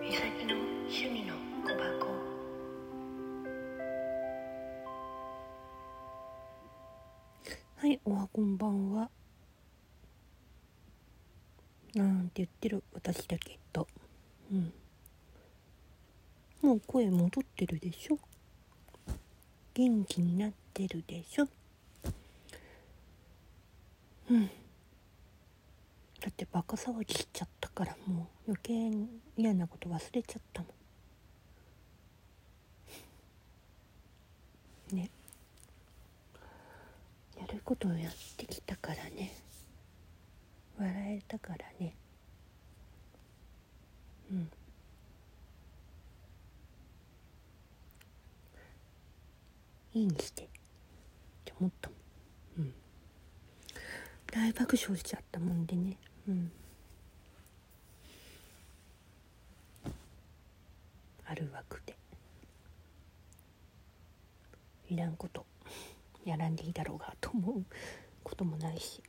[0.00, 0.54] みさきの
[0.86, 1.34] 趣味の
[1.64, 2.08] 小箱。
[7.76, 9.10] はいおはこんばんは。
[11.94, 13.88] なんて言ってる私だけど。
[14.52, 14.72] うん。
[16.60, 18.18] もう声戻ってるでしょ？
[19.74, 21.48] 元気になってるでしょ？
[24.30, 24.50] うん。
[26.38, 30.68] ってバカ騒ぎしちゃったからもう余計に嫌なこと忘れちゃったも
[34.92, 34.96] ん。
[34.96, 35.10] ね。
[37.40, 39.32] やることをやってきたからね。
[40.78, 41.96] 笑えたからね。
[44.30, 44.50] うん。
[49.94, 50.44] いいにして。
[50.44, 50.46] っ
[51.44, 51.98] て思ったもん。
[52.58, 52.74] うん。
[54.30, 55.96] 大爆笑しちゃったもんでね。
[56.28, 56.52] うん。
[61.24, 61.96] ある枠で。
[64.90, 65.46] いらんこと。
[66.24, 67.64] やらんでいいだろうがと思う
[68.22, 69.02] こともないし。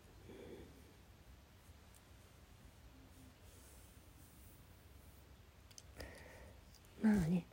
[7.01, 7.45] まあね。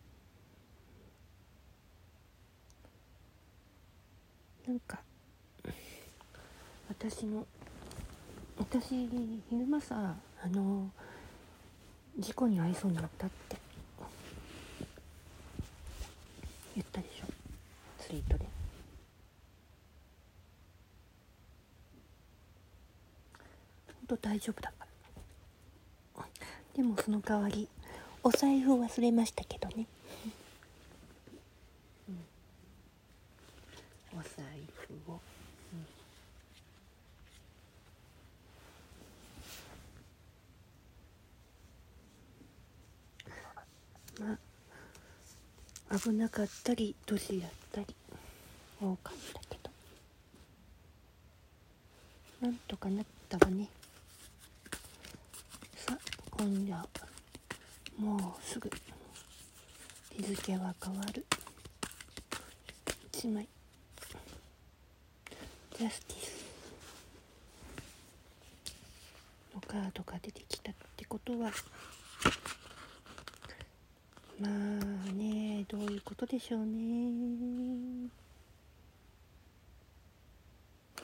[4.66, 5.00] なんか
[6.88, 7.46] 私の
[8.58, 9.08] 私
[9.50, 10.90] 昼間さあの
[12.18, 13.56] 事故に遭いそうになったって
[16.74, 17.26] 言ったでしょ。
[18.02, 18.44] ツイートで。
[24.08, 24.86] ほんと大丈夫だから。
[26.74, 27.68] でもその代わり
[28.22, 29.86] お財布忘れましたけどね、
[32.08, 32.12] う
[34.16, 34.44] ん、お財
[35.06, 35.20] 布を、
[44.20, 44.38] ま
[45.90, 47.86] あ危なかったり年だったり
[48.80, 49.70] 多かったけど。
[52.40, 53.68] なんとかなったわね。
[55.76, 55.98] さあ
[56.30, 56.76] 今夜
[57.98, 58.70] もうすぐ
[60.12, 61.24] 日付は変わる。
[63.12, 63.48] 1枚。
[65.78, 66.46] ジャスティス。
[69.54, 71.50] のカードが出てきたってことは
[74.38, 74.50] まあ
[75.12, 78.10] ねどういうことでしょうね。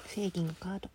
[0.06, 0.90] 正義のカード。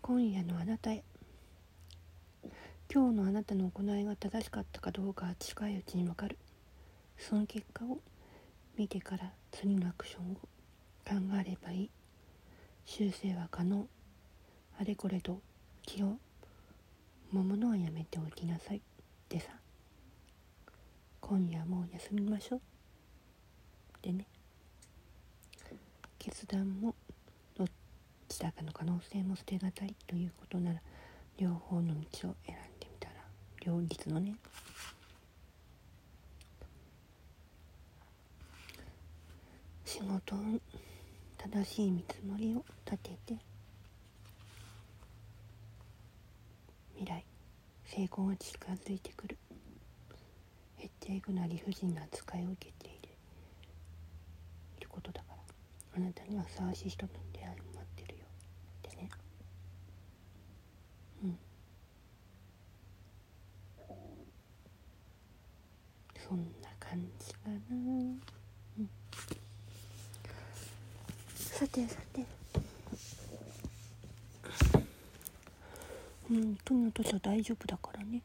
[0.00, 1.04] 今夜のあなたへ。
[2.90, 6.38] 今日のあなたの行いが正しかったかどうかは近いうちにわかる。
[7.18, 7.98] その結果を
[8.78, 10.57] 見てから次のアクションを。
[11.08, 11.90] 考えればいい。
[12.84, 13.88] 修正は可能。
[14.78, 15.40] あれこれと
[15.82, 16.18] 気を
[17.32, 18.82] 揉むのはやめておきなさい。
[19.30, 19.46] でさ。
[21.22, 22.60] 今夜もう休みましょう。
[24.02, 24.26] でね。
[26.18, 26.94] 決断も
[27.56, 27.68] どっ
[28.28, 30.80] ちだかの可能性も捨てがたいということなら
[31.38, 33.14] 両方の道を選んでみたら
[33.64, 34.34] 両立のね。
[39.86, 40.60] 仕事運
[41.50, 43.38] 正しい見積もりを立てて
[46.94, 47.24] 未来
[47.86, 49.38] 成功が近づいてくる。
[50.78, 53.08] 減っていくな理不尽な扱いを受けている。
[54.76, 55.36] いることだから。
[55.96, 58.24] あなたにはふさわしい人の出会いも待ってるよ。
[58.86, 59.08] ってね。
[61.24, 61.38] うん。
[66.28, 68.20] そんな感じかなうん
[71.58, 72.24] さてさて。
[76.30, 78.22] うんとに私は大丈夫だからね。